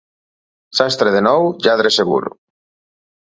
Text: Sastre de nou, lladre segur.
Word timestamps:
Sastre 0.77 1.11
de 1.17 1.21
nou, 1.27 1.45
lladre 1.67 1.91
segur. 1.99 2.21